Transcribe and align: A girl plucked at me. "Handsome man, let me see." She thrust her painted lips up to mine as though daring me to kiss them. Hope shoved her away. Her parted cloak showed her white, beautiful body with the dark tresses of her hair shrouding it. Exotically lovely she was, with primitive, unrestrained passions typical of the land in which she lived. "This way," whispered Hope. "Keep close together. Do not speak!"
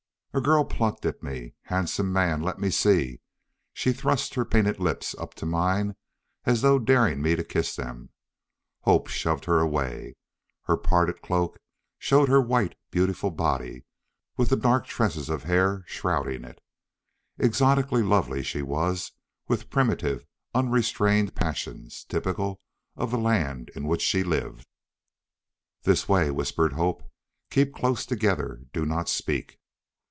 A 0.33 0.39
girl 0.39 0.63
plucked 0.63 1.05
at 1.05 1.21
me. 1.21 1.55
"Handsome 1.63 2.13
man, 2.13 2.41
let 2.41 2.57
me 2.57 2.69
see." 2.69 3.19
She 3.73 3.91
thrust 3.91 4.35
her 4.35 4.45
painted 4.45 4.79
lips 4.79 5.13
up 5.17 5.33
to 5.33 5.45
mine 5.45 5.97
as 6.45 6.61
though 6.61 6.79
daring 6.79 7.21
me 7.21 7.35
to 7.35 7.43
kiss 7.43 7.75
them. 7.75 8.11
Hope 8.83 9.07
shoved 9.09 9.43
her 9.43 9.59
away. 9.59 10.15
Her 10.63 10.77
parted 10.77 11.21
cloak 11.21 11.59
showed 11.99 12.29
her 12.29 12.39
white, 12.39 12.77
beautiful 12.91 13.29
body 13.29 13.83
with 14.37 14.47
the 14.47 14.55
dark 14.55 14.85
tresses 14.85 15.27
of 15.27 15.43
her 15.43 15.49
hair 15.49 15.83
shrouding 15.85 16.45
it. 16.45 16.61
Exotically 17.37 18.01
lovely 18.01 18.41
she 18.41 18.61
was, 18.61 19.11
with 19.49 19.69
primitive, 19.69 20.25
unrestrained 20.55 21.35
passions 21.35 22.05
typical 22.05 22.61
of 22.95 23.11
the 23.11 23.17
land 23.17 23.69
in 23.75 23.85
which 23.85 24.01
she 24.01 24.23
lived. 24.23 24.65
"This 25.83 26.07
way," 26.07 26.31
whispered 26.31 26.71
Hope. 26.71 27.03
"Keep 27.49 27.73
close 27.75 28.05
together. 28.05 28.61
Do 28.71 28.85
not 28.85 29.09
speak!" 29.09 29.57